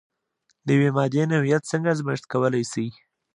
[0.65, 2.87] د یوې مادې نوعیت څنګه ازميښت کولی شئ؟